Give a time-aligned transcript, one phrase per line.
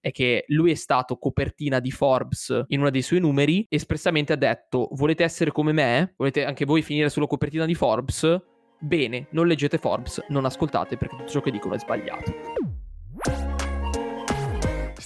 [0.00, 4.36] è che lui è stato copertina di Forbes in uno dei suoi numeri, espressamente ha
[4.36, 6.14] detto volete essere come me?
[6.16, 8.40] Volete anche voi finire sulla copertina di Forbes?
[8.80, 12.32] Bene, non leggete Forbes, non ascoltate perché tutto ciò che dicono è sbagliato.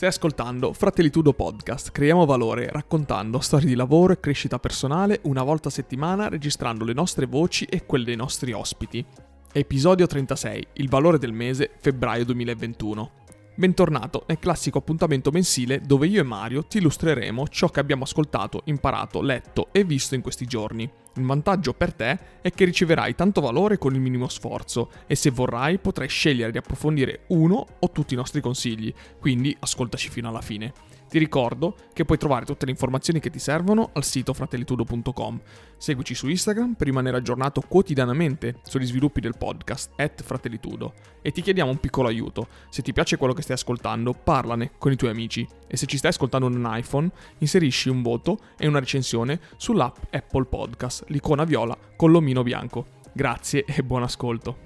[0.02, 1.93] Stai ascoltando Fratellitudo Podcast.
[1.93, 6.93] Creiamo valore raccontando storie di lavoro e crescita personale una volta a settimana registrando le
[6.93, 9.04] nostre voci e quelle dei nostri ospiti.
[9.52, 10.66] Episodio 36.
[10.74, 13.21] Il valore del mese, febbraio 2021.
[13.55, 18.62] Bentornato nel classico appuntamento mensile dove io e Mario ti illustreremo ciò che abbiamo ascoltato,
[18.65, 20.91] imparato, letto e visto in questi giorni.
[21.16, 25.29] Il vantaggio per te è che riceverai tanto valore con il minimo sforzo e se
[25.29, 30.41] vorrai potrai scegliere di approfondire uno o tutti i nostri consigli, quindi ascoltaci fino alla
[30.41, 30.73] fine.
[31.12, 35.41] Ti ricordo che puoi trovare tutte le informazioni che ti servono al sito fratellitudo.com.
[35.77, 40.95] Seguici su Instagram per rimanere aggiornato quotidianamente sugli sviluppi del podcast at fratellitudo.
[41.21, 42.47] E ti chiediamo un piccolo aiuto.
[42.71, 45.47] Se ti piace quello che stai ascoltando, parlane con i tuoi amici.
[45.66, 50.47] E se ci stai ascoltando un iPhone, inserisci un voto e una recensione sull'app Apple
[50.47, 52.87] Podcast, l'icona viola con l'omino bianco.
[53.13, 54.57] Grazie e buon ascolto.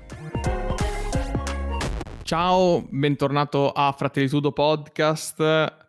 [2.23, 5.85] Ciao, bentornato a Fratellitudo Podcast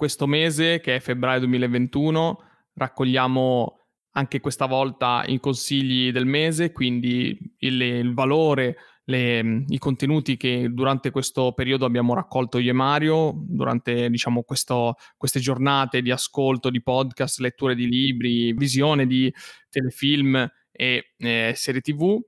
[0.00, 2.38] questo mese, che è febbraio 2021,
[2.72, 3.80] raccogliamo
[4.12, 10.70] anche questa volta i consigli del mese, quindi il, il valore, le, i contenuti che
[10.70, 16.70] durante questo periodo abbiamo raccolto io e Mario, durante diciamo, questo, queste giornate di ascolto
[16.70, 19.30] di podcast, letture di libri, visione di
[19.68, 22.18] telefilm e eh, serie tv.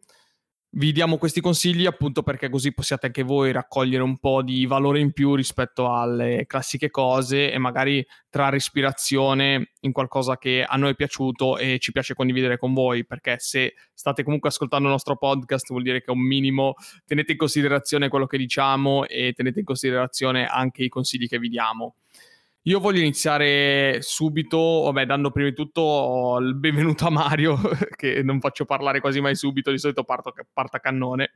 [0.74, 5.00] Vi diamo questi consigli appunto perché così possiate anche voi raccogliere un po' di valore
[5.00, 10.92] in più rispetto alle classiche cose e magari trarre ispirazione in qualcosa che a noi
[10.92, 15.18] è piaciuto e ci piace condividere con voi, perché se state comunque ascoltando il nostro
[15.18, 16.72] podcast vuol dire che un minimo
[17.04, 21.50] tenete in considerazione quello che diciamo e tenete in considerazione anche i consigli che vi
[21.50, 21.96] diamo.
[22.66, 27.58] Io voglio iniziare subito, vabbè, dando prima di tutto il benvenuto a Mario,
[27.96, 31.32] che non faccio parlare quasi mai subito, di solito parto, parto a cannone.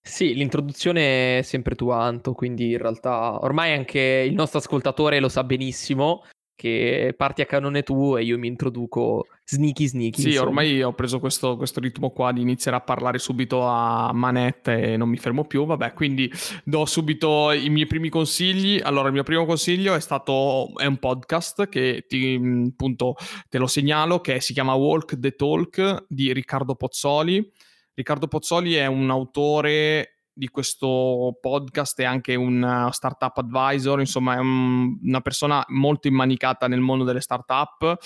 [0.00, 5.28] Sì, l'introduzione è sempre tu, Anto, quindi in realtà ormai anche il nostro ascoltatore lo
[5.28, 6.22] sa benissimo
[6.60, 10.20] che parti a canone tu e io mi introduco sneaky sneaky.
[10.20, 10.48] Sì, insomma.
[10.48, 14.96] ormai ho preso questo, questo, ritmo qua di iniziare a parlare subito a manette e
[14.98, 16.30] non mi fermo più, vabbè, quindi
[16.62, 18.78] do subito i miei primi consigli.
[18.82, 22.38] Allora, il mio primo consiglio è stato, è un podcast che ti,
[22.68, 23.14] appunto
[23.48, 27.50] te lo segnalo, che si chiama Walk the Talk di Riccardo Pozzoli.
[27.94, 34.36] Riccardo Pozzoli è un autore di questo podcast è anche un uh, startup advisor, insomma
[34.36, 37.98] è un, una persona molto immanicata nel mondo delle startup.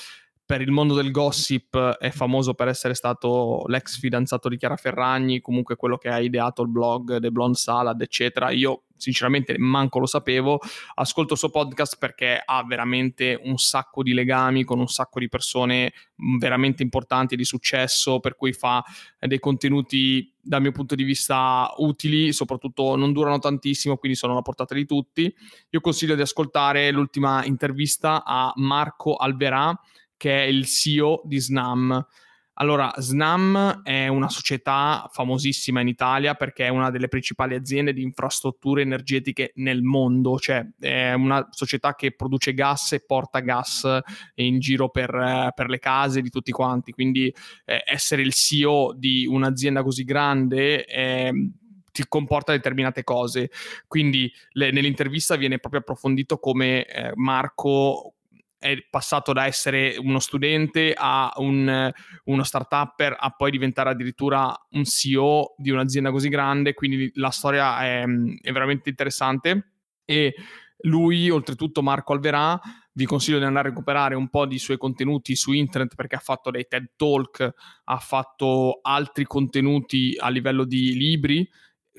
[0.45, 5.41] Per il mondo del gossip è famoso per essere stato l'ex fidanzato di Chiara Ferragni,
[5.41, 8.51] comunque quello che ha ideato il blog The Blonde Salad, eccetera.
[8.51, 10.59] Io sinceramente manco lo sapevo,
[10.95, 15.29] ascolto il suo podcast perché ha veramente un sacco di legami con un sacco di
[15.29, 15.93] persone
[16.23, 18.83] mm, veramente importanti di successo, per cui fa
[19.19, 24.43] dei contenuti dal mio punto di vista utili, soprattutto non durano tantissimo, quindi sono alla
[24.43, 25.35] portata di tutti.
[25.71, 29.79] Io consiglio di ascoltare l'ultima intervista a Marco Alverà,
[30.17, 32.07] che è il CEO di Snam.
[32.55, 38.03] Allora, Snam è una società famosissima in Italia perché è una delle principali aziende di
[38.03, 44.01] infrastrutture energetiche nel mondo, cioè è una società che produce gas e porta gas
[44.37, 49.27] in giro per, per le case di tutti quanti, quindi eh, essere il CEO di
[49.27, 51.33] un'azienda così grande è
[51.95, 53.51] ti comporta determinate cose.
[53.87, 58.14] Quindi le, nell'intervista viene proprio approfondito come eh, Marco
[58.65, 61.93] è passato da essere uno studente a un,
[62.25, 67.83] uno start-upper a poi diventare addirittura un CEO di un'azienda così grande, quindi la storia
[67.83, 68.05] è,
[68.41, 69.73] è veramente interessante.
[70.07, 70.35] E
[70.85, 72.59] lui, oltretutto Marco Alverà,
[72.93, 76.21] vi consiglio di andare a recuperare un po' di suoi contenuti su internet perché ha
[76.21, 77.53] fatto dei TED Talk,
[77.85, 81.47] ha fatto altri contenuti a livello di libri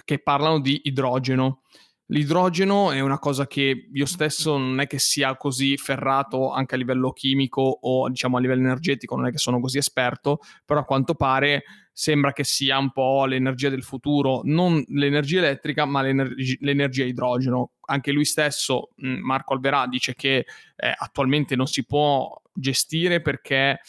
[0.04, 1.62] che parlano di idrogeno
[2.10, 6.78] L'idrogeno è una cosa che io stesso non è che sia così ferrato anche a
[6.78, 10.86] livello chimico o diciamo a livello energetico, non è che sono così esperto, però a
[10.86, 16.56] quanto pare sembra che sia un po' l'energia del futuro, non l'energia elettrica, ma l'energia,
[16.60, 17.72] l'energia idrogeno.
[17.88, 20.46] Anche lui stesso, Marco Alverà, dice che
[20.76, 23.80] eh, attualmente non si può gestire perché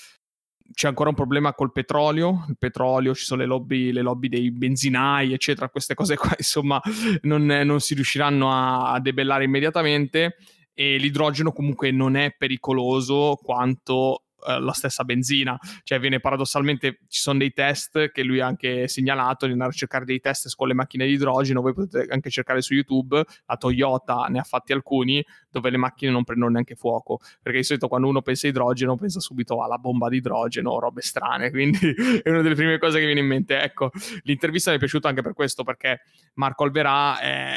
[0.73, 4.51] c'è ancora un problema col petrolio, il petrolio, ci sono le lobby, le lobby dei
[4.51, 6.81] benzinai, eccetera, queste cose qua, insomma,
[7.23, 10.37] non, non si riusciranno a, a, debellare immediatamente
[10.75, 17.21] e l'idrogeno comunque non è pericoloso quanto eh, la stessa benzina, cioè viene paradossalmente, ci
[17.21, 20.69] sono dei test che lui ha anche segnalato, di andare a cercare dei test con
[20.69, 24.73] le macchine di idrogeno, voi potete anche cercare su YouTube, la Toyota ne ha fatti
[24.73, 28.51] alcuni dove le macchine non prendono neanche fuoco, perché di solito quando uno pensa a
[28.51, 32.99] idrogeno pensa subito alla bomba di idrogeno, robe strane, quindi è una delle prime cose
[32.99, 33.61] che viene in mente.
[33.61, 33.91] Ecco,
[34.23, 36.01] l'intervista mi è piaciuta anche per questo, perché
[36.35, 37.55] Marco Alverà è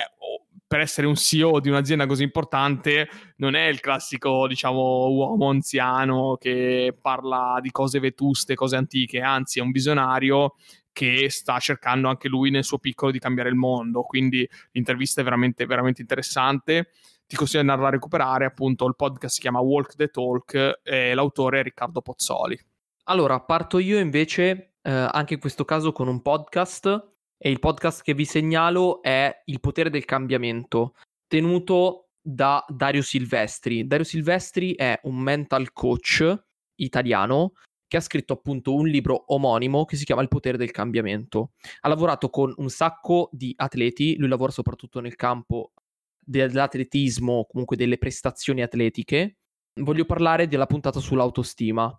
[0.69, 6.38] per essere un CEO di un'azienda così importante non è il classico, diciamo, uomo anziano
[6.39, 10.54] che parla di cose vetuste, cose antiche, anzi è un visionario
[10.94, 15.24] che sta cercando anche lui nel suo piccolo di cambiare il mondo, quindi l'intervista è
[15.24, 16.92] veramente, veramente interessante.
[17.25, 21.16] Ti consiglio di andarla a recuperare, appunto il podcast si chiama Walk the Talk e
[21.16, 22.60] l'autore è Riccardo Pozzoli.
[23.06, 28.03] Allora, parto io invece, eh, anche in questo caso con un podcast e il podcast
[28.03, 30.94] che vi segnalo è Il potere del cambiamento,
[31.25, 33.88] tenuto da Dario Silvestri.
[33.88, 36.44] Dario Silvestri è un mental coach
[36.75, 37.53] italiano
[37.88, 41.53] che ha scritto appunto un libro omonimo che si chiama Il potere del cambiamento.
[41.80, 45.71] Ha lavorato con un sacco di atleti, lui lavora soprattutto nel campo
[46.19, 49.38] dell'atletismo, comunque delle prestazioni atletiche.
[49.80, 51.89] Voglio parlare della puntata sull'autostima,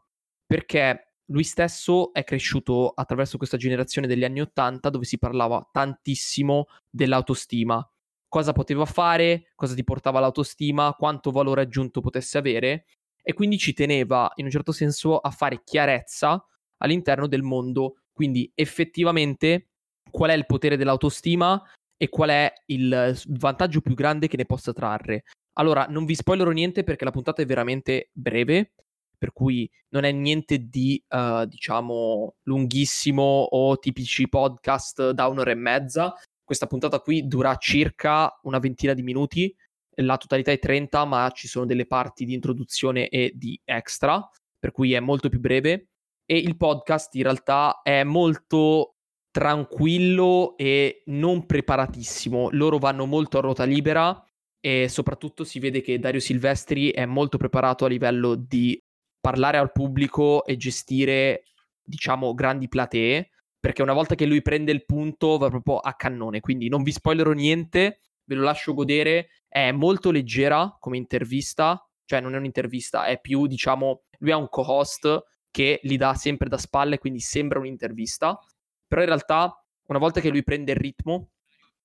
[0.46, 6.66] perché lui stesso è cresciuto attraverso questa generazione degli anni Ottanta dove si parlava tantissimo
[6.88, 7.88] dell'autostima.
[8.28, 12.86] Cosa poteva fare, cosa ti portava l'autostima, quanto valore aggiunto potesse avere
[13.22, 16.44] e quindi ci teneva in un certo senso a fare chiarezza
[16.78, 18.02] all'interno del mondo.
[18.12, 19.70] Quindi effettivamente
[20.10, 21.62] qual è il potere dell'autostima
[21.96, 25.24] e qual è il vantaggio più grande che ne possa trarre.
[25.54, 28.72] Allora, non vi spoilerò niente perché la puntata è veramente breve,
[29.20, 35.56] per cui non è niente di, uh, diciamo, lunghissimo o tipici podcast da un'ora e
[35.56, 36.14] mezza.
[36.42, 39.54] Questa puntata qui dura circa una ventina di minuti,
[39.96, 44.26] la totalità è 30, ma ci sono delle parti di introduzione e di extra,
[44.58, 45.88] per cui è molto più breve.
[46.24, 48.94] E il podcast in realtà è molto
[49.30, 52.48] tranquillo e non preparatissimo.
[52.52, 54.24] Loro vanno molto a ruota libera
[54.60, 58.80] e soprattutto si vede che Dario Silvestri è molto preparato a livello di
[59.20, 61.44] parlare al pubblico e gestire,
[61.82, 66.40] diciamo, grandi platee, perché una volta che lui prende il punto va proprio a cannone,
[66.40, 72.20] quindi non vi spoilerò niente, ve lo lascio godere, è molto leggera come intervista, cioè
[72.20, 76.56] non è un'intervista, è più, diciamo, lui ha un co-host che li dà sempre da
[76.56, 78.38] spalle, quindi sembra un'intervista,
[78.86, 81.30] però in realtà una volta che lui prende il ritmo,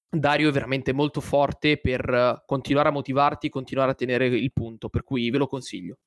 [0.09, 5.03] Dario è veramente molto forte per continuare a motivarti, continuare a tenere il punto, per
[5.03, 5.97] cui ve lo consiglio.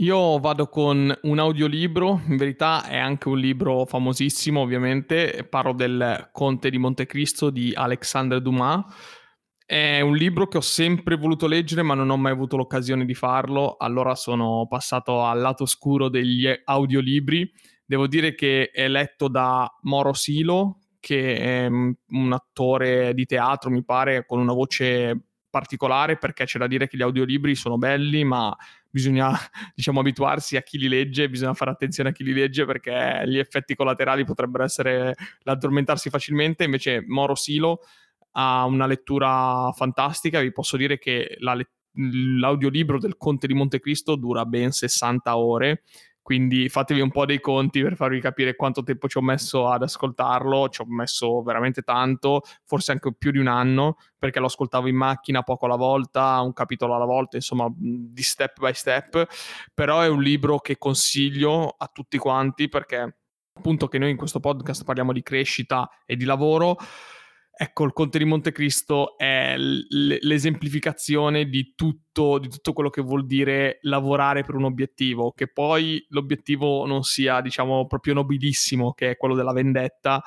[0.00, 6.30] Io vado con un audiolibro, in verità è anche un libro famosissimo ovviamente, parlo del
[6.32, 8.82] Conte di Montecristo di Alexandre Dumas.
[9.62, 13.12] È un libro che ho sempre voluto leggere ma non ho mai avuto l'occasione di
[13.12, 17.52] farlo, allora sono passato al lato oscuro degli audiolibri.
[17.84, 23.84] Devo dire che è letto da Moro Silo, che è un attore di teatro, mi
[23.84, 28.56] pare, con una voce particolare perché c'è da dire che gli audiolibri sono belli, ma
[28.88, 29.30] bisogna
[29.74, 33.38] diciamo abituarsi a chi li legge, bisogna fare attenzione a chi li legge perché gli
[33.38, 37.80] effetti collaterali potrebbero essere l'addormentarsi facilmente, invece Moro Silo
[38.32, 44.14] ha una lettura fantastica, vi posso dire che la lettura l'audiolibro del Conte di Montecristo
[44.14, 45.82] dura ben 60 ore
[46.22, 49.82] quindi fatevi un po' dei conti per farvi capire quanto tempo ci ho messo ad
[49.82, 54.86] ascoltarlo, ci ho messo veramente tanto, forse anche più di un anno, perché lo ascoltavo
[54.86, 59.26] in macchina poco alla volta, un capitolo alla volta, insomma, di step by step,
[59.74, 63.16] però è un libro che consiglio a tutti quanti perché
[63.52, 66.76] appunto che noi in questo podcast parliamo di crescita e di lavoro,
[67.62, 73.80] Ecco, il Conte di Montecristo è l'esemplificazione di tutto, di tutto quello che vuol dire
[73.82, 79.34] lavorare per un obiettivo, che poi l'obiettivo non sia, diciamo, proprio nobilissimo, che è quello
[79.34, 80.22] della vendetta,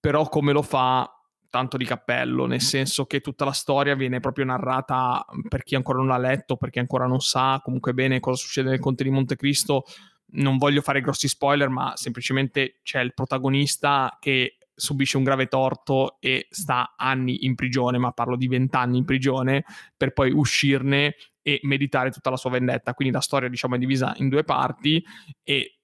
[0.00, 1.06] però come lo fa
[1.50, 5.98] tanto di cappello, nel senso che tutta la storia viene proprio narrata per chi ancora
[5.98, 9.10] non l'ha letto, per chi ancora non sa comunque bene cosa succede nel Conte di
[9.10, 9.84] Montecristo.
[10.28, 16.18] Non voglio fare grossi spoiler, ma semplicemente c'è il protagonista che subisce un grave torto
[16.20, 19.64] e sta anni in prigione, ma parlo di vent'anni in prigione,
[19.96, 22.94] per poi uscirne e meditare tutta la sua vendetta.
[22.94, 25.02] Quindi la storia, diciamo, è divisa in due parti
[25.42, 25.78] e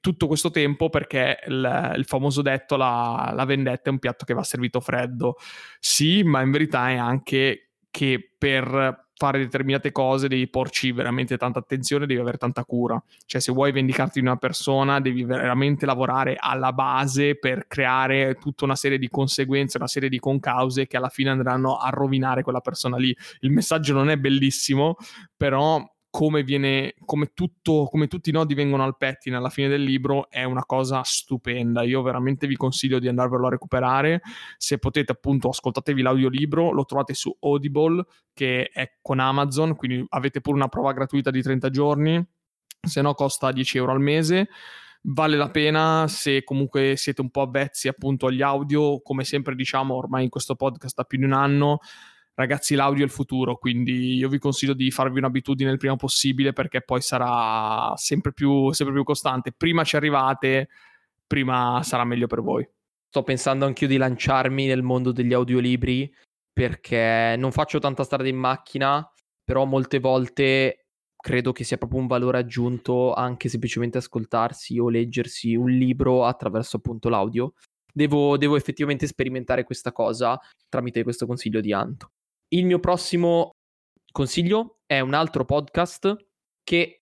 [0.00, 4.34] tutto questo tempo perché il, il famoso detto la, la vendetta è un piatto che
[4.34, 5.36] va servito freddo.
[5.78, 11.60] Sì, ma in verità è anche che per fare determinate cose devi porci veramente tanta
[11.60, 13.00] attenzione, devi avere tanta cura.
[13.24, 18.64] Cioè, se vuoi vendicarti di una persona, devi veramente lavorare alla base per creare tutta
[18.64, 22.58] una serie di conseguenze, una serie di concause che alla fine andranno a rovinare quella
[22.58, 23.16] persona lì.
[23.40, 24.96] Il messaggio non è bellissimo,
[25.36, 25.80] però
[26.12, 30.28] come viene, come tutto, come tutti i nodi vengono al pettine alla fine del libro
[30.28, 31.84] è una cosa stupenda.
[31.84, 34.20] Io veramente vi consiglio di andarvelo a recuperare.
[34.58, 38.04] Se potete, appunto, ascoltatevi l'audiolibro, lo trovate su Audible,
[38.34, 42.22] che è con Amazon, quindi avete pure una prova gratuita di 30 giorni,
[42.78, 44.48] se no costa 10 euro al mese
[45.04, 49.94] vale la pena se comunque siete un po' avvezzi appunto agli audio, come sempre diciamo
[49.94, 51.80] ormai in questo podcast da più di un anno,
[52.34, 56.52] ragazzi l'audio è il futuro, quindi io vi consiglio di farvi un'abitudine il prima possibile
[56.52, 59.52] perché poi sarà sempre più, sempre più costante.
[59.52, 60.68] Prima ci arrivate,
[61.26, 62.68] prima sarà meglio per voi.
[63.08, 66.12] Sto pensando anch'io di lanciarmi nel mondo degli audiolibri
[66.52, 69.06] perché non faccio tanta strada in macchina,
[69.44, 70.86] però molte volte
[71.16, 76.78] credo che sia proprio un valore aggiunto anche semplicemente ascoltarsi o leggersi un libro attraverso
[76.78, 77.54] appunto l'audio.
[77.92, 82.12] Devo, devo effettivamente sperimentare questa cosa tramite questo consiglio di Anto.
[82.54, 83.52] Il mio prossimo
[84.12, 86.14] consiglio è un altro podcast
[86.62, 87.00] che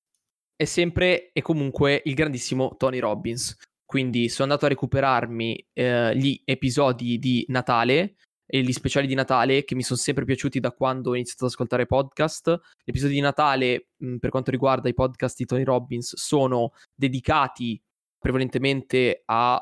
[0.55, 3.57] è sempre e comunque il grandissimo Tony Robbins.
[3.85, 8.15] Quindi sono andato a recuperarmi eh, gli episodi di Natale
[8.47, 11.51] e gli speciali di Natale che mi sono sempre piaciuti da quando ho iniziato ad
[11.51, 12.57] ascoltare podcast.
[12.85, 17.83] Gli episodi di Natale, mh, per quanto riguarda i podcast di Tony Robbins, sono dedicati
[18.21, 19.61] prevalentemente a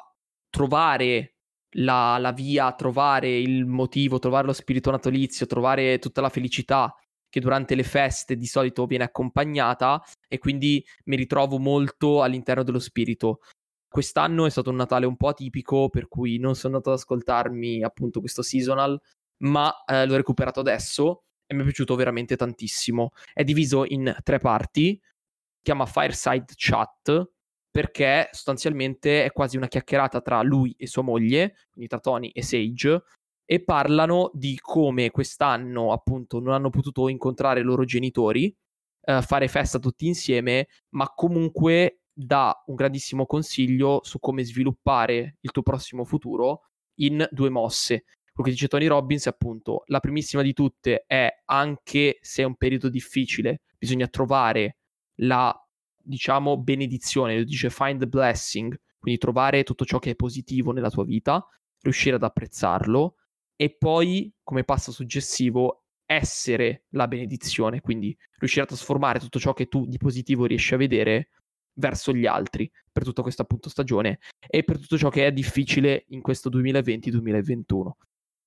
[0.50, 1.38] trovare
[1.72, 6.94] la, la via, trovare il motivo, trovare lo spirito natalizio, trovare tutta la felicità
[7.28, 12.78] che durante le feste di solito viene accompagnata e quindi mi ritrovo molto all'interno dello
[12.78, 13.40] spirito.
[13.88, 17.82] Quest'anno è stato un Natale un po' atipico, per cui non sono andato ad ascoltarmi
[17.82, 18.98] appunto questo seasonal,
[19.44, 23.10] ma eh, l'ho recuperato adesso e mi è piaciuto veramente tantissimo.
[23.32, 27.30] È diviso in tre parti, si chiama Fireside Chat,
[27.78, 32.42] perché sostanzialmente è quasi una chiacchierata tra lui e sua moglie, quindi tra Tony e
[32.42, 33.04] Sage,
[33.44, 38.52] e parlano di come quest'anno appunto non hanno potuto incontrare i loro genitori,
[39.02, 40.66] eh, fare festa tutti insieme,
[40.97, 46.62] ma comunque dà un grandissimo consiglio su come sviluppare il tuo prossimo futuro
[46.94, 48.06] in due mosse.
[48.32, 52.44] Quello che dice Tony Robbins è appunto la primissima di tutte è anche se è
[52.44, 54.78] un periodo difficile, bisogna trovare
[55.20, 55.56] la
[56.08, 60.90] diciamo, benedizione, lo dice find the blessing, quindi trovare tutto ciò che è positivo nella
[60.90, 61.46] tua vita,
[61.80, 63.16] riuscire ad apprezzarlo
[63.54, 69.66] e poi, come passo successivo, essere la benedizione, quindi riuscire a trasformare tutto ciò che
[69.66, 71.28] tu di positivo riesci a vedere
[71.74, 76.04] verso gli altri per tutta questa appunto stagione e per tutto ciò che è difficile
[76.08, 77.90] in questo 2020-2021.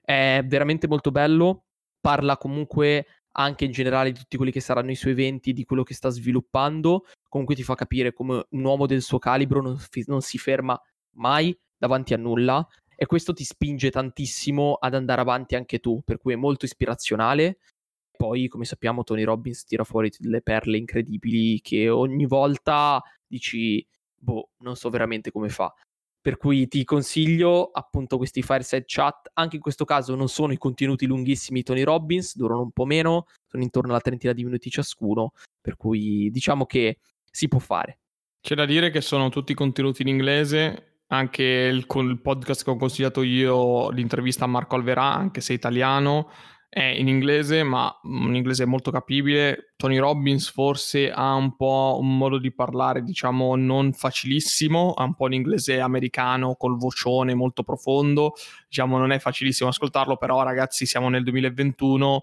[0.01, 1.65] È veramente molto bello,
[2.01, 5.83] parla comunque anche in generale di tutti quelli che saranno i suoi eventi, di quello
[5.83, 10.21] che sta sviluppando, comunque ti fa capire come un uomo del suo calibro non, non
[10.21, 10.79] si ferma
[11.15, 16.19] mai davanti a nulla e questo ti spinge tantissimo ad andare avanti anche tu, per
[16.19, 17.57] cui è molto ispirazionale.
[18.15, 23.83] Poi, come sappiamo, Tony Robbins tira fuori delle perle incredibili che ogni volta dici,
[24.15, 25.73] boh, non so veramente come fa.
[26.21, 29.31] Per cui ti consiglio appunto questi fireside chat.
[29.33, 32.85] Anche in questo caso non sono i contenuti lunghissimi di Tony Robbins, durano un po'
[32.85, 35.31] meno, sono intorno alla trentina di minuti ciascuno.
[35.59, 36.99] Per cui diciamo che
[37.29, 37.99] si può fare.
[38.39, 42.75] C'è da dire che sono tutti contenuti in inglese, anche il, il podcast che ho
[42.75, 46.29] consigliato io, l'intervista a Marco Alverà, anche se italiano,
[46.73, 49.73] è in inglese, ma un inglese molto capibile.
[49.75, 55.13] Tony Robbins forse ha un po' un modo di parlare, diciamo, non facilissimo, ha un
[55.13, 58.35] po' l'inglese americano col vocione molto profondo,
[58.69, 62.21] diciamo, non è facilissimo ascoltarlo, però ragazzi, siamo nel 2021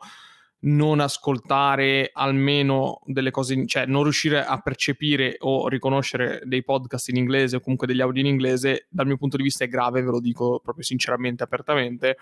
[0.61, 7.17] non ascoltare almeno delle cose, cioè non riuscire a percepire o riconoscere dei podcast in
[7.17, 10.11] inglese o comunque degli audio in inglese, dal mio punto di vista è grave, ve
[10.11, 12.17] lo dico proprio sinceramente, apertamente.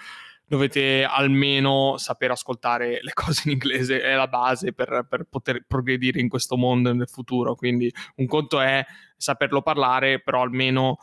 [0.49, 6.21] Dovete almeno sapere ascoltare le cose in inglese, è la base per, per poter progredire
[6.21, 7.57] in questo mondo nel futuro.
[7.57, 8.85] Quindi un conto è
[9.17, 10.99] saperlo parlare, però almeno,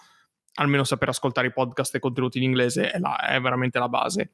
[0.55, 4.31] almeno saper ascoltare i podcast e contenuti in inglese è, la, è veramente la base.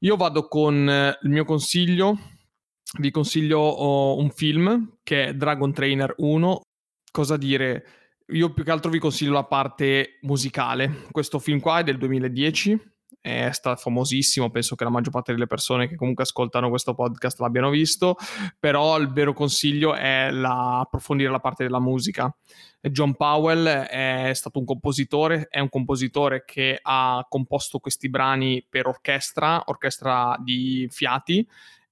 [0.00, 0.74] Io vado con
[1.22, 2.16] il mio consiglio.
[2.98, 6.60] Vi consiglio oh, un film che è Dragon Trainer 1.
[7.10, 7.84] Cosa dire?
[8.28, 11.06] Io più che altro vi consiglio la parte musicale.
[11.10, 12.94] Questo film qua è del 2010
[13.26, 17.40] è stato famosissimo, penso che la maggior parte delle persone che comunque ascoltano questo podcast
[17.40, 18.16] l'abbiano visto,
[18.58, 22.32] però il vero consiglio è la, approfondire la parte della musica.
[22.80, 28.86] John Powell è stato un compositore, è un compositore che ha composto questi brani per
[28.86, 31.44] orchestra, orchestra di fiati,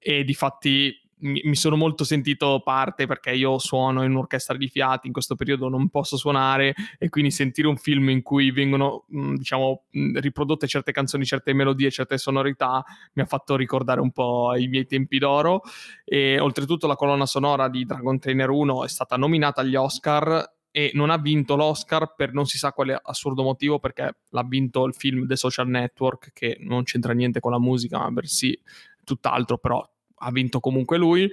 [0.07, 5.07] e di fatti mi, sono molto sentito parte perché io suono in un'orchestra di fiati,
[5.07, 9.35] in questo periodo non posso suonare e quindi sentire un film in cui vengono, mm,
[9.37, 14.55] diciamo, mm, riprodotte certe canzoni, certe melodie, certe sonorità, mi ha fatto ricordare un po'
[14.57, 15.63] i miei tempi d'oro.
[16.05, 20.91] E oltretutto la colonna sonora di Dragon Trainer 1 è stata nominata agli Oscar e
[20.95, 24.95] non ha vinto l'Oscar per non si sa quale assurdo motivo perché l'ha vinto il
[24.95, 28.61] film The Social Network che non c'entra niente con la musica ma per sì
[29.05, 29.89] tutt'altro però
[30.25, 31.31] ha vinto comunque lui.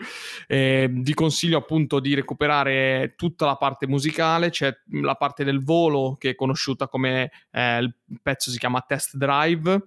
[0.48, 6.16] Eh, vi consiglio appunto di recuperare tutta la parte musicale, c'è la parte del volo
[6.20, 9.86] che è conosciuta come eh, il pezzo si chiama Test Drive.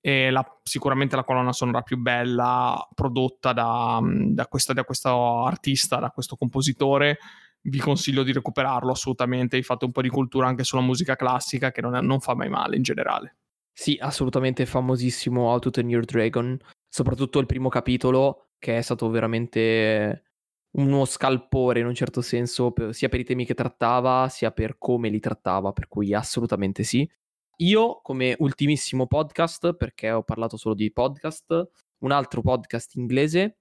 [0.00, 5.96] E la, sicuramente la colonna sonora più bella prodotta da, da, questa, da questo artista,
[5.96, 7.18] da questo compositore
[7.66, 9.62] vi consiglio di recuperarlo assolutamente.
[9.62, 12.48] Fate un po' di cultura anche sulla musica classica, che non, è, non fa mai
[12.48, 13.36] male in generale.
[13.72, 16.58] Sì, assolutamente famosissimo How to Turn Your Dragon,
[16.94, 20.26] soprattutto il primo capitolo, che è stato veramente
[20.76, 25.08] uno scalpore in un certo senso, sia per i temi che trattava, sia per come
[25.08, 27.08] li trattava, per cui assolutamente sì.
[27.56, 31.68] Io, come ultimissimo podcast, perché ho parlato solo di podcast,
[32.04, 33.58] un altro podcast inglese,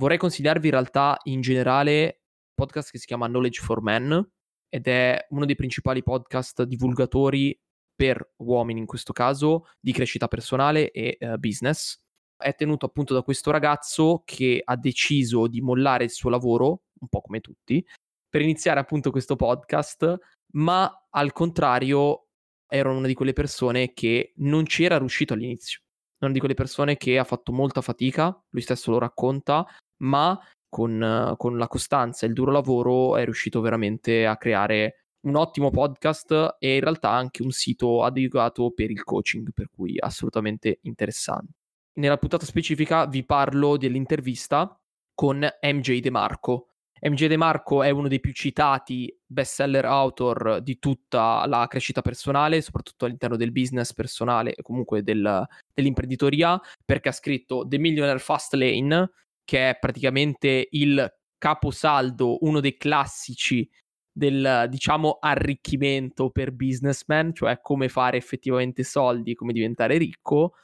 [0.00, 4.28] vorrei consigliarvi in realtà in generale podcast che si chiama Knowledge for Men
[4.68, 7.56] ed è uno dei principali podcast divulgatori
[7.94, 12.04] per uomini in questo caso di crescita personale e uh, business.
[12.36, 17.08] È tenuto appunto da questo ragazzo che ha deciso di mollare il suo lavoro, un
[17.08, 17.84] po' come tutti,
[18.28, 20.18] per iniziare appunto questo podcast,
[20.52, 22.26] ma al contrario
[22.68, 25.80] era una di quelle persone che non c'era riuscito all'inizio.
[26.18, 29.66] Una di quelle persone che ha fatto molta fatica, lui stesso lo racconta,
[30.02, 30.38] ma
[30.68, 35.70] con, con la costanza e il duro lavoro è riuscito veramente a creare un ottimo
[35.70, 41.65] podcast e in realtà anche un sito adeguato per il coaching, per cui assolutamente interessante.
[41.98, 44.78] Nella puntata specifica vi parlo dell'intervista
[45.14, 46.72] con MJ De Marco.
[47.00, 52.60] MJ De Marco è uno dei più citati bestseller author di tutta la crescita personale,
[52.60, 58.52] soprattutto all'interno del business personale e comunque del, dell'imprenditoria, perché ha scritto The Millionaire Fast
[58.52, 59.10] Lane,
[59.42, 63.66] che è praticamente il caposaldo, uno dei classici
[64.12, 70.54] del, diciamo, arricchimento per businessman, cioè come fare effettivamente soldi, come diventare ricco,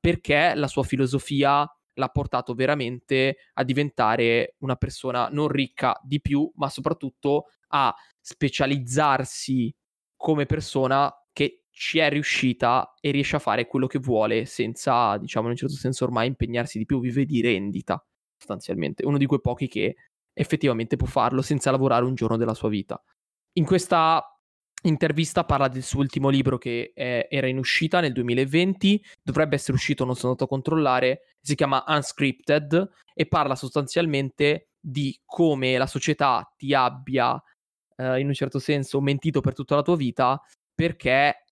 [0.00, 6.50] perché la sua filosofia l'ha portato veramente a diventare una persona non ricca di più,
[6.54, 9.74] ma soprattutto a specializzarsi
[10.16, 15.46] come persona che ci è riuscita e riesce a fare quello che vuole senza, diciamo,
[15.46, 18.02] in un certo senso ormai impegnarsi di più, vive di rendita
[18.36, 19.96] sostanzialmente, uno di quei pochi che
[20.32, 23.00] effettivamente può farlo senza lavorare un giorno della sua vita.
[23.54, 24.22] In questa
[24.82, 29.76] intervista parla del suo ultimo libro che è, era in uscita nel 2020, dovrebbe essere
[29.76, 35.86] uscito, non sono andato a controllare, si chiama Unscripted e parla sostanzialmente di come la
[35.86, 37.40] società ti abbia
[37.96, 40.40] eh, in un certo senso mentito per tutta la tua vita
[40.74, 41.44] perché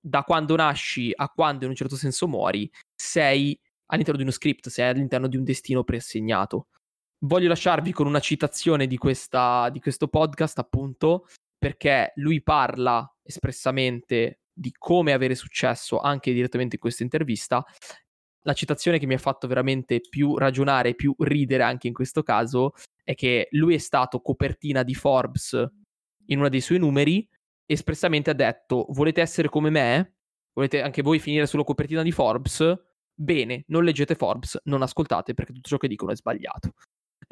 [0.00, 4.68] da quando nasci a quando in un certo senso muori sei all'interno di uno script,
[4.68, 6.66] sei all'interno di un destino preassegnato.
[7.24, 11.28] Voglio lasciarvi con una citazione di, questa, di questo podcast, appunto,
[11.62, 17.64] perché lui parla espressamente di come avere successo anche direttamente in questa intervista.
[18.40, 22.24] La citazione che mi ha fatto veramente più ragionare e più ridere anche in questo
[22.24, 22.72] caso
[23.04, 25.52] è che lui è stato copertina di Forbes
[26.26, 27.28] in uno dei suoi numeri
[27.64, 30.16] espressamente ha detto volete essere come me?
[30.54, 32.76] Volete anche voi finire sulla copertina di Forbes?
[33.14, 36.72] Bene, non leggete Forbes, non ascoltate perché tutto ciò che dicono è sbagliato.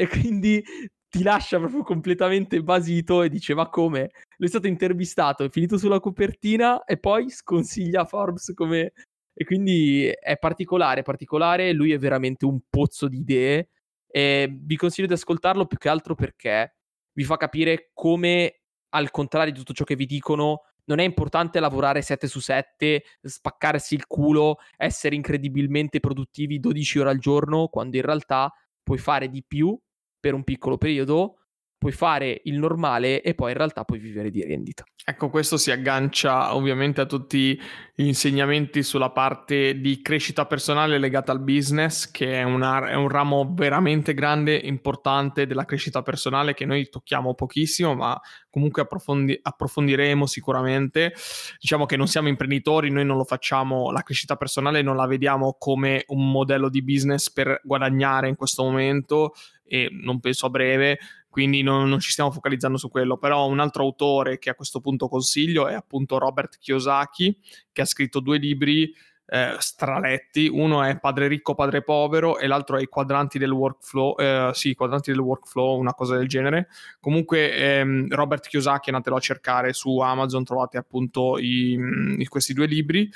[0.00, 0.64] E quindi
[1.10, 4.12] ti lascia proprio completamente basito e dice ma come?
[4.38, 8.92] Lui è stato intervistato, è finito sulla copertina e poi sconsiglia Forbes come...
[9.34, 13.68] E quindi è particolare, particolare, lui è veramente un pozzo di idee
[14.06, 16.76] e vi consiglio di ascoltarlo più che altro perché
[17.12, 18.60] vi fa capire come,
[18.94, 23.02] al contrario di tutto ciò che vi dicono, non è importante lavorare 7 su 7,
[23.20, 28.50] spaccarsi il culo, essere incredibilmente produttivi 12 ore al giorno, quando in realtà
[28.82, 29.78] puoi fare di più
[30.20, 31.38] per un piccolo periodo,
[31.80, 34.84] puoi fare il normale e poi in realtà puoi vivere di rendita.
[35.02, 37.58] Ecco, questo si aggancia ovviamente a tutti
[37.94, 43.08] gli insegnamenti sulla parte di crescita personale legata al business, che è, una, è un
[43.08, 50.26] ramo veramente grande, importante della crescita personale che noi tocchiamo pochissimo, ma comunque approfondi- approfondiremo
[50.26, 51.14] sicuramente.
[51.58, 55.56] Diciamo che non siamo imprenditori, noi non lo facciamo, la crescita personale non la vediamo
[55.58, 59.32] come un modello di business per guadagnare in questo momento
[59.64, 60.98] e non penso a breve,
[61.30, 64.80] quindi non, non, ci stiamo focalizzando su quello, però un altro autore che a questo
[64.80, 67.38] punto consiglio è appunto Robert Kiyosaki,
[67.72, 68.92] che ha scritto due libri
[69.32, 70.48] eh, straletti.
[70.48, 74.74] Uno è Padre ricco, padre povero e l'altro è i quadranti del workflow, eh, sì,
[74.74, 76.66] quadranti del workflow, una cosa del genere.
[76.98, 81.78] Comunque ehm, Robert Kiyosaki, andatelo a cercare su Amazon, trovate appunto i,
[82.18, 83.08] i, questi due libri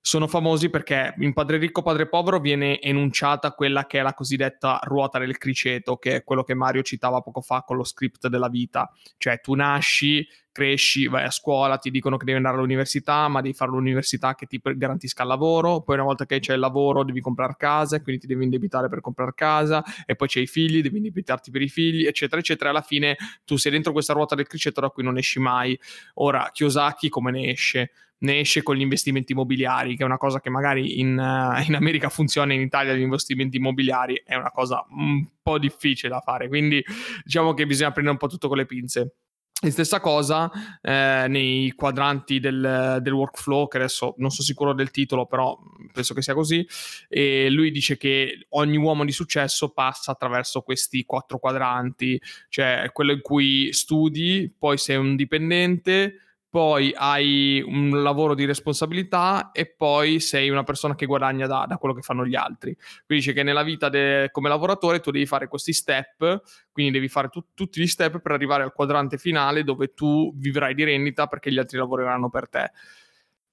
[0.00, 4.80] sono famosi perché in Padre ricco, padre povero viene enunciata quella che è la cosiddetta
[4.84, 8.48] ruota del criceto, che è quello che Mario citava poco fa con lo script della
[8.48, 8.90] vita.
[9.18, 13.54] Cioè tu nasci, cresci, vai a scuola, ti dicono che devi andare all'università, ma devi
[13.54, 17.20] fare l'università che ti garantisca il lavoro, poi una volta che c'è il lavoro devi
[17.20, 20.96] comprare casa, quindi ti devi indebitare per comprare casa, e poi c'è i figli, devi
[20.96, 22.70] indebitarti per i figli, eccetera, eccetera.
[22.70, 25.78] Alla fine tu sei dentro questa ruota del criceto da cui non esci mai.
[26.14, 27.90] Ora, Kiyosaki come ne esce?
[28.20, 31.74] ne esce con gli investimenti immobiliari, che è una cosa che magari in, uh, in,
[31.74, 36.48] America funziona, in Italia gli investimenti immobiliari è una cosa un po' difficile da fare,
[36.48, 36.84] quindi
[37.24, 39.14] diciamo che bisogna prendere un po' tutto con le pinze.
[39.62, 44.90] E stessa cosa eh, nei quadranti del, del, workflow, che adesso non sono sicuro del
[44.90, 45.58] titolo, però
[45.92, 46.66] penso che sia così.
[47.10, 52.18] E lui dice che ogni uomo di successo passa attraverso questi quattro quadranti,
[52.48, 56.14] cioè quello in cui studi, poi sei un dipendente,
[56.50, 61.76] poi hai un lavoro di responsabilità e poi sei una persona che guadagna da, da
[61.76, 62.74] quello che fanno gli altri.
[62.74, 67.08] Quindi dice che nella vita de, come lavoratore tu devi fare questi step, quindi devi
[67.08, 71.28] fare tu, tutti gli step per arrivare al quadrante finale dove tu vivrai di rendita
[71.28, 72.72] perché gli altri lavoreranno per te.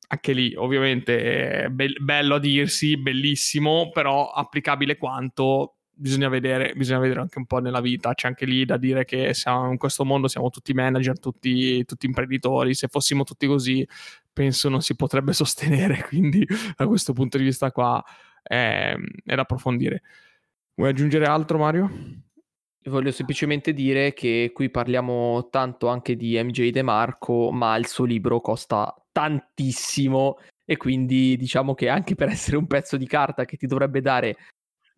[0.09, 7.21] Anche lì, ovviamente, be- bello a dirsi, bellissimo, però applicabile quanto bisogna vedere, bisogna vedere
[7.21, 8.13] anche un po' nella vita.
[8.13, 12.05] C'è anche lì da dire che siamo, in questo mondo siamo tutti manager, tutti, tutti
[12.05, 12.73] imprenditori.
[12.73, 13.85] Se fossimo tutti così,
[14.31, 16.03] penso non si potrebbe sostenere.
[16.07, 18.03] Quindi, da questo punto di vista, qua
[18.41, 20.03] è, è da approfondire.
[20.75, 21.91] Vuoi aggiungere altro, Mario?
[22.85, 28.05] Voglio semplicemente dire che qui parliamo tanto anche di MJ De Marco, ma il suo
[28.05, 33.57] libro costa tantissimo e quindi diciamo che anche per essere un pezzo di carta che
[33.57, 34.37] ti dovrebbe dare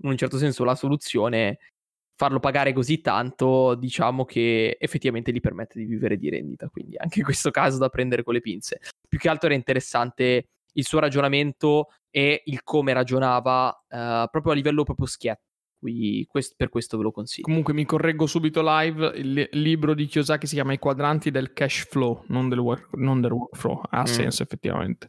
[0.02, 1.60] in un certo senso la soluzione,
[2.16, 6.68] farlo pagare così tanto, diciamo che effettivamente gli permette di vivere di rendita.
[6.68, 8.80] Quindi anche in questo caso da prendere con le pinze.
[9.08, 14.56] Più che altro era interessante il suo ragionamento e il come ragionava uh, proprio a
[14.56, 15.44] livello proprio schietto.
[15.80, 17.48] Qui, quest- per questo ve lo consiglio.
[17.48, 21.88] Comunque mi correggo subito live, il libro di Kiyosaki si chiama I quadranti del cash
[21.88, 24.06] flow, non del, work, non del workflow, ha mm.
[24.06, 25.08] senso effettivamente.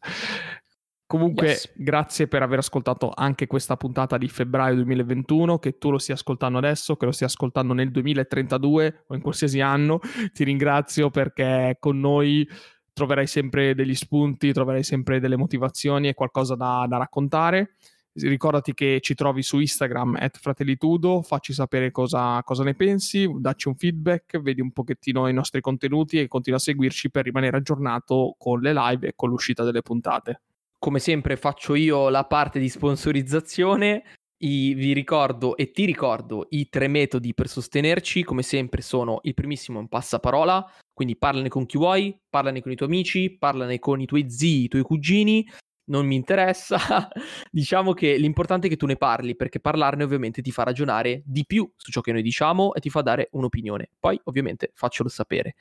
[1.11, 1.73] Comunque, yes.
[1.75, 5.59] grazie per aver ascoltato anche questa puntata di febbraio 2021.
[5.59, 9.61] Che tu lo stia ascoltando adesso, che lo stia ascoltando nel 2032 o in qualsiasi
[9.61, 9.99] anno.
[10.33, 12.49] Ti ringrazio perché con noi
[12.93, 17.75] troverai sempre degli spunti, troverai sempre delle motivazioni e qualcosa da, da raccontare.
[18.13, 23.67] Ricordati che ci trovi su Instagram at fratellitudo, facci sapere cosa, cosa, ne pensi, dacci
[23.67, 28.37] un feedback, vedi un pochettino i nostri contenuti e continua a seguirci per rimanere aggiornato
[28.39, 30.43] con le live e con l'uscita delle puntate
[30.81, 34.03] come sempre faccio io la parte di sponsorizzazione.
[34.43, 39.35] I, vi ricordo e ti ricordo i tre metodi per sostenerci, come sempre sono il
[39.35, 44.01] primissimo un passaparola, quindi parlane con chi vuoi, parlane con i tuoi amici, parlane con
[44.01, 45.47] i tuoi zii, i tuoi cugini,
[45.91, 46.79] non mi interessa.
[47.53, 51.45] diciamo che l'importante è che tu ne parli, perché parlarne ovviamente ti fa ragionare di
[51.45, 53.91] più su ciò che noi diciamo e ti fa dare un'opinione.
[53.99, 55.57] Poi ovviamente faccelo sapere.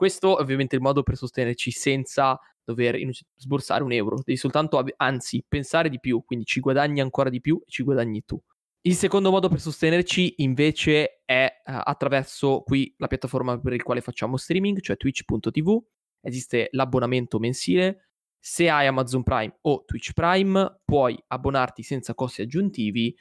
[0.00, 2.98] Questo è ovviamente il modo per sostenerci senza dover
[3.36, 7.60] sborsare un euro, devi soltanto, anzi, pensare di più, quindi ci guadagni ancora di più
[7.62, 8.42] e ci guadagni tu.
[8.80, 14.00] Il secondo modo per sostenerci invece è uh, attraverso qui la piattaforma per il quale
[14.00, 15.82] facciamo streaming, cioè twitch.tv.
[16.22, 18.08] Esiste l'abbonamento mensile.
[18.38, 23.14] Se hai Amazon Prime o Twitch Prime, puoi abbonarti senza costi aggiuntivi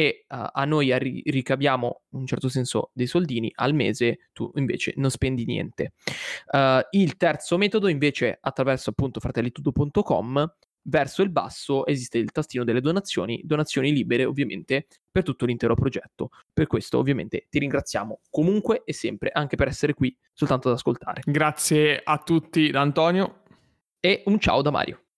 [0.00, 4.50] e uh, a noi arri- ricaviamo in un certo senso dei soldini al mese, tu
[4.54, 5.92] invece non spendi niente.
[6.52, 12.80] Uh, il terzo metodo invece attraverso appunto fratellitudo.com verso il basso esiste il tastino delle
[12.80, 16.30] donazioni, donazioni libere ovviamente per tutto l'intero progetto.
[16.50, 21.20] Per questo ovviamente ti ringraziamo comunque e sempre anche per essere qui soltanto ad ascoltare.
[21.26, 23.42] Grazie a tutti da Antonio
[24.00, 25.09] e un ciao da Mario.